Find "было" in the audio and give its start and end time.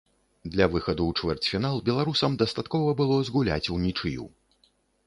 3.05-3.21